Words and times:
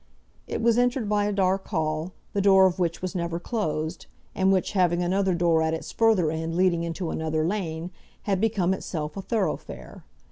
It 0.47 0.63
was 0.63 0.79
entered 0.79 1.07
by 1.07 1.25
a 1.25 1.31
dark 1.31 1.67
hall, 1.67 2.11
the 2.33 2.41
door 2.41 2.65
of 2.65 2.79
which 2.79 3.03
was 3.03 3.13
never 3.13 3.39
closed; 3.39 4.07
and 4.33 4.51
which, 4.51 4.71
having 4.71 5.03
another 5.03 5.35
door 5.35 5.61
at 5.61 5.75
its 5.75 5.91
further 5.91 6.31
end 6.31 6.55
leading 6.55 6.81
into 6.83 7.11
another 7.11 7.45
lane, 7.45 7.91
had 8.23 8.41
become 8.41 8.73
itself 8.73 9.15
a 9.15 9.21
thoroughfare. 9.21 10.03